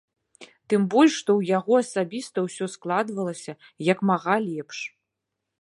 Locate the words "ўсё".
2.47-2.65